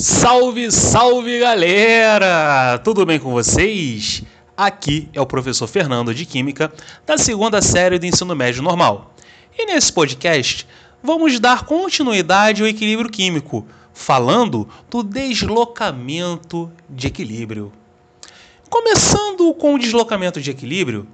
[0.00, 2.78] Salve, salve galera!
[2.84, 4.22] Tudo bem com vocês?
[4.56, 6.72] Aqui é o professor Fernando de Química,
[7.04, 9.12] da segunda série do ensino médio normal.
[9.58, 10.68] E nesse podcast
[11.02, 17.72] vamos dar continuidade ao equilíbrio químico, falando do deslocamento de equilíbrio.
[18.70, 21.08] Começando com o deslocamento de equilíbrio,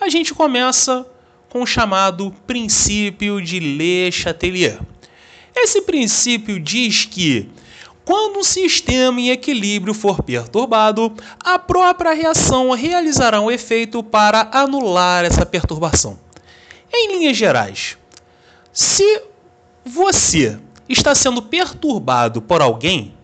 [0.00, 1.06] a gente começa
[1.50, 4.80] com o chamado princípio de Le Chatelier.
[5.54, 7.50] Esse princípio diz que
[8.04, 15.24] quando um sistema em equilíbrio for perturbado, a própria reação realizará um efeito para anular
[15.24, 16.18] essa perturbação.
[16.92, 17.96] Em linhas gerais,
[18.72, 19.22] se
[19.84, 20.58] você
[20.88, 23.14] está sendo perturbado por alguém,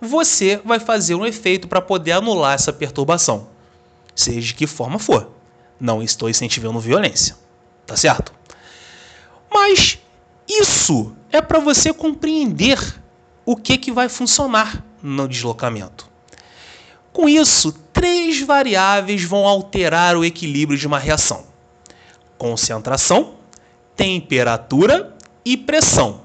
[0.00, 3.48] você vai fazer um efeito para poder anular essa perturbação,
[4.14, 5.30] seja de que forma for.
[5.78, 7.36] Não estou incentivando violência,
[7.86, 8.34] tá certo?
[9.52, 9.98] Mas
[10.48, 12.99] isso é para você compreender
[13.50, 16.08] o que, que vai funcionar no deslocamento.
[17.12, 21.46] Com isso, três variáveis vão alterar o equilíbrio de uma reação:
[22.38, 23.34] concentração,
[23.96, 26.20] temperatura e pressão.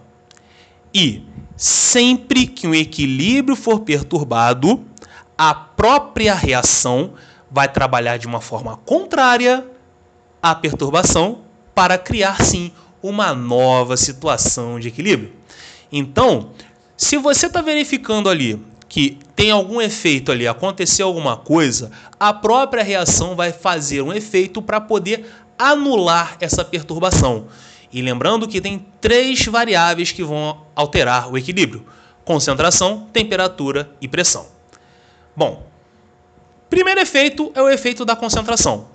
[0.93, 1.25] E
[1.57, 4.85] sempre que um equilíbrio for perturbado,
[5.35, 7.15] a própria reação
[7.49, 9.65] vai trabalhar de uma forma contrária
[10.43, 11.39] à perturbação
[11.73, 15.33] para criar sim uma nova situação de equilíbrio.
[15.91, 16.51] Então,
[16.97, 22.83] se você está verificando ali que tem algum efeito ali, aconteceu alguma coisa, a própria
[22.83, 25.25] reação vai fazer um efeito para poder
[25.57, 27.47] anular essa perturbação.
[27.91, 31.85] E lembrando que tem três variáveis que vão alterar o equilíbrio:
[32.23, 34.47] concentração, temperatura e pressão.
[35.35, 35.65] Bom,
[36.69, 38.87] primeiro efeito é o efeito da concentração.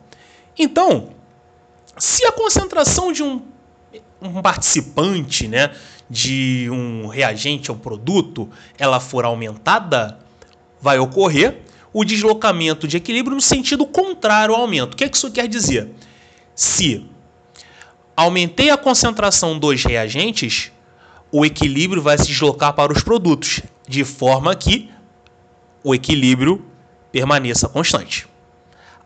[0.58, 1.10] Então,
[1.98, 3.42] se a concentração de um,
[4.20, 5.70] um participante, né,
[6.08, 10.18] de um reagente ou produto ela for aumentada,
[10.80, 11.58] vai ocorrer
[11.92, 14.94] o deslocamento de equilíbrio no sentido contrário ao aumento.
[14.94, 15.90] O que, é que isso quer dizer?
[16.54, 17.06] Se
[18.16, 20.70] aumentei a concentração dos reagentes,
[21.32, 24.90] o equilíbrio vai se deslocar para os produtos, de forma que
[25.82, 26.64] o equilíbrio
[27.10, 28.28] permaneça constante.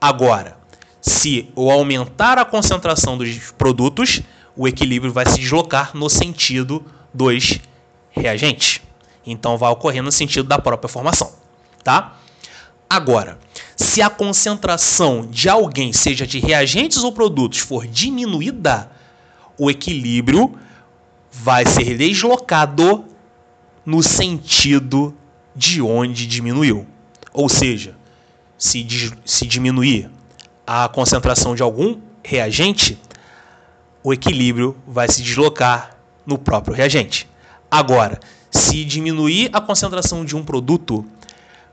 [0.00, 0.56] Agora,
[1.00, 4.22] se eu aumentar a concentração dos produtos,
[4.56, 7.58] o equilíbrio vai se deslocar no sentido dos
[8.10, 8.80] reagentes.
[9.26, 11.32] Então vai ocorrer no sentido da própria formação,
[11.82, 12.16] tá?
[12.88, 13.38] Agora,
[13.76, 18.90] se a concentração de alguém, seja de reagentes ou produtos, for diminuída,
[19.58, 20.54] o equilíbrio
[21.32, 23.04] vai ser deslocado
[23.84, 25.16] no sentido
[25.56, 26.86] de onde diminuiu.
[27.32, 27.96] Ou seja,
[28.56, 28.86] se,
[29.24, 30.10] se diminuir
[30.66, 32.98] a concentração de algum reagente,
[34.04, 37.26] o equilíbrio vai se deslocar no próprio reagente.
[37.70, 38.20] Agora,
[38.50, 41.04] se diminuir a concentração de um produto,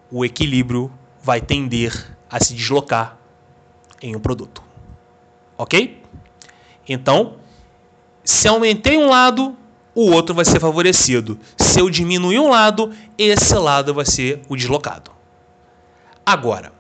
[0.10, 0.90] o equilíbrio
[1.22, 3.18] vai tender a se deslocar
[4.02, 4.64] em um produto.
[5.58, 6.02] Ok?
[6.88, 7.36] Então,
[8.24, 9.56] se aumentei um lado,
[9.94, 11.38] o outro vai ser favorecido.
[11.58, 15.12] Se eu diminuir um lado, esse lado vai ser o deslocado.
[16.26, 16.72] Agora,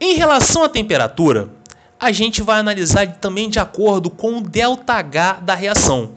[0.00, 1.50] em relação à temperatura,
[1.98, 6.12] a gente vai analisar também de acordo com o ΔH da reação.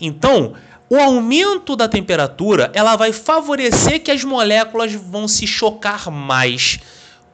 [0.00, 0.54] Então,
[0.90, 6.80] o aumento da temperatura ela vai favorecer que as moléculas vão se chocar mais.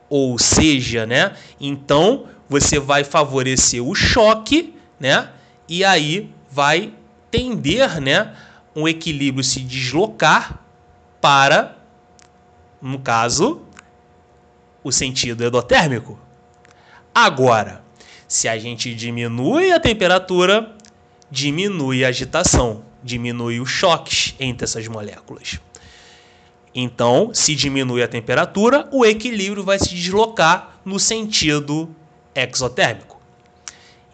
[0.09, 1.35] Ou seja, né?
[1.61, 5.31] Então, você vai favorecer o choque, né?
[5.69, 6.93] E aí vai
[7.31, 8.33] tender, né,
[8.77, 10.61] um equilíbrio se deslocar
[11.21, 11.77] para,
[12.81, 13.63] no caso,
[14.85, 16.17] o sentido endotérmico.
[17.13, 17.84] Agora,
[18.27, 20.75] se a gente diminui a temperatura,
[21.31, 25.61] diminui a agitação, diminui os choques entre essas moléculas.
[26.75, 31.95] Então, se diminui a temperatura, o equilíbrio vai se deslocar no sentido
[32.35, 33.21] exotérmico.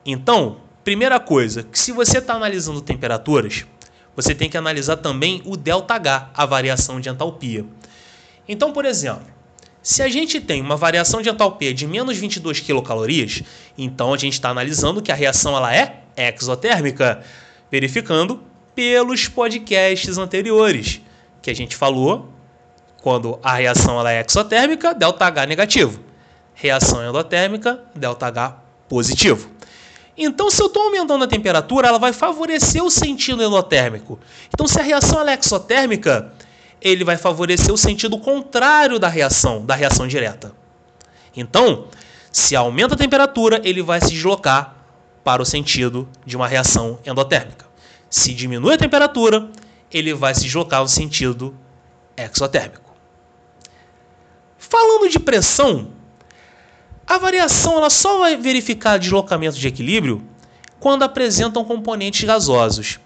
[0.04, 3.64] Então, primeira coisa, que se você está analisando temperaturas,
[4.14, 7.64] você tem que analisar também o ΔH, a variação de entalpia.
[8.46, 9.24] Então, por exemplo,
[9.82, 13.42] se a gente tem uma variação de entalpia de menos 22 quilocalorias,
[13.78, 17.22] então a gente está analisando que a reação ela é exotérmica,
[17.70, 18.42] verificando
[18.74, 21.00] pelos podcasts anteriores
[21.40, 22.28] que a gente falou
[23.02, 26.00] quando a reação ela é exotérmica, ΔH negativo.
[26.54, 28.56] Reação endotérmica, ΔH
[28.88, 29.50] positivo.
[30.16, 34.18] Então, se eu estou aumentando a temperatura, ela vai favorecer o sentido endotérmico.
[34.52, 36.30] Então, se a reação é exotérmica,
[36.80, 40.52] ele vai favorecer o sentido contrário da reação, da reação direta.
[41.36, 41.86] Então,
[42.32, 44.76] se aumenta a temperatura, ele vai se deslocar
[45.22, 47.66] para o sentido de uma reação endotérmica.
[48.08, 49.48] Se diminui a temperatura,
[49.92, 51.54] ele vai se deslocar no sentido
[52.16, 52.94] exotérmico.
[54.58, 55.90] Falando de pressão,
[57.06, 60.22] a variação ela só vai verificar deslocamento de equilíbrio
[60.78, 63.00] quando apresentam componentes gasosos.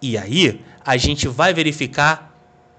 [0.00, 2.31] E aí a gente vai verificar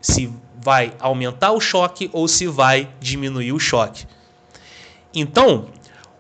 [0.04, 0.30] se
[0.62, 4.06] vai aumentar o choque ou se vai diminuir o choque.
[5.16, 5.70] Então,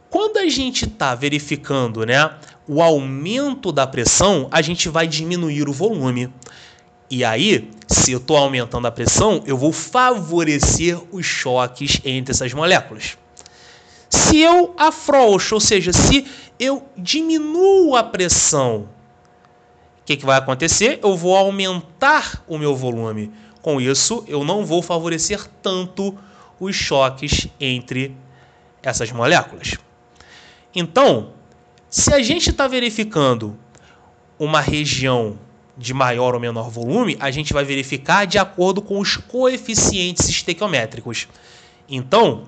[0.09, 2.33] quando a gente está verificando né,
[2.67, 6.33] o aumento da pressão, a gente vai diminuir o volume.
[7.09, 12.53] E aí, se eu estou aumentando a pressão, eu vou favorecer os choques entre essas
[12.53, 13.17] moléculas.
[14.09, 16.25] Se eu afrouxo, ou seja, se
[16.59, 18.87] eu diminuo a pressão,
[20.01, 20.99] o que, que vai acontecer?
[21.01, 23.31] Eu vou aumentar o meu volume.
[23.63, 26.15] Com isso, eu não vou favorecer tanto
[26.59, 28.13] os choques entre
[28.83, 29.77] essas moléculas.
[30.75, 31.31] Então,
[31.89, 33.57] se a gente está verificando
[34.37, 35.39] uma região
[35.77, 41.29] de maior ou menor volume, a gente vai verificar de acordo com os coeficientes estequiométricos.
[41.87, 42.43] Então,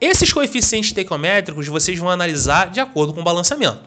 [0.00, 3.82] esses coeficientes estequiométricos vocês vão analisar de acordo com o balanceamento.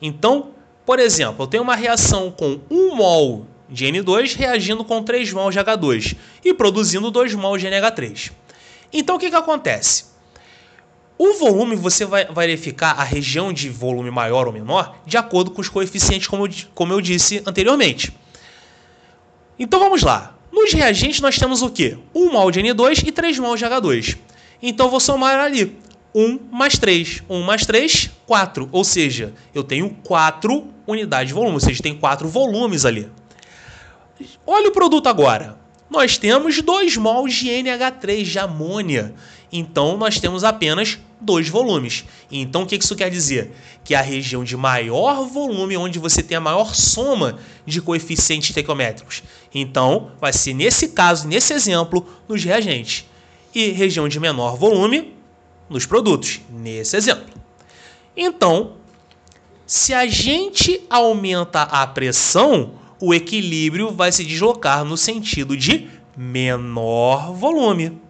[0.00, 0.52] Então,
[0.86, 5.50] por exemplo, eu tenho uma reação com 1 mol de N2 reagindo com 3 mol
[5.50, 8.32] de H2 e produzindo 2 mol de NH3.
[8.92, 10.04] Então, o que, que acontece?
[11.18, 15.60] O volume você vai verificar a região de volume maior ou menor de acordo com
[15.60, 18.12] os coeficientes, como como eu disse anteriormente.
[19.58, 20.36] Então vamos lá.
[20.52, 21.98] Nos reagentes nós temos o quê?
[22.14, 24.16] 1 mol de N2 e 3 mol de H2.
[24.62, 25.76] Então vou somar ali.
[26.14, 27.24] 1 mais 3.
[27.28, 28.68] 1 mais 3, 4.
[28.70, 31.54] Ou seja, eu tenho 4 unidades de volume.
[31.54, 33.10] Ou seja, tem 4 volumes ali.
[34.46, 35.58] Olha o produto agora.
[35.90, 39.14] Nós temos 2 mols de NH3 de amônia.
[39.50, 42.04] Então nós temos apenas dois volumes.
[42.30, 43.52] Então o que isso quer dizer?
[43.82, 49.22] Que a região de maior volume, onde você tem a maior soma de coeficientes estequiométricos.
[49.54, 53.06] Então vai ser nesse caso, nesse exemplo, nos reagentes.
[53.54, 55.14] E região de menor volume
[55.70, 57.34] nos produtos, nesse exemplo.
[58.14, 58.74] Então,
[59.66, 67.32] se a gente aumenta a pressão, o equilíbrio vai se deslocar no sentido de menor
[67.32, 68.00] volume.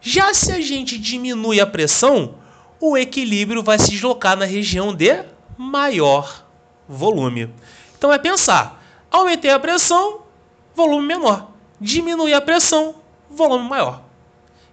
[0.00, 2.34] Já se a gente diminui a pressão,
[2.80, 5.22] o equilíbrio vai se deslocar na região de
[5.56, 6.46] maior
[6.88, 7.52] volume.
[7.96, 10.22] Então é pensar, aumentei a pressão,
[10.74, 11.50] volume menor.
[11.80, 12.96] Diminui a pressão,
[13.30, 14.02] volume maior.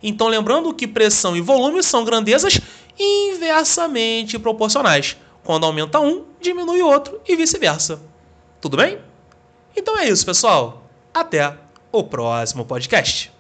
[0.02, 2.60] Então lembrando que pressão e volume são grandezas
[3.00, 5.18] inversamente proporcionais.
[5.44, 8.02] Quando aumenta um, diminui o outro e vice-versa.
[8.60, 9.07] Tudo bem?
[9.78, 10.84] Então é isso, pessoal.
[11.14, 11.56] Até
[11.92, 13.32] o próximo podcast.